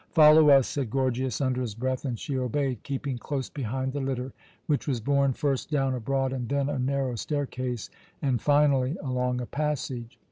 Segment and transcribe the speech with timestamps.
[0.15, 4.31] "Follow us," said Gorgias, under his breath, and she obeyed, keeping close behind the litter,
[4.65, 9.39] which was borne first down a broad and then a narrow staircase, and finally along
[9.41, 10.17] a passage.